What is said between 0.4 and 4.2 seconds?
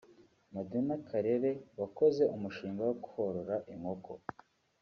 Madina Karere wakoze umushinga wo korora inkoko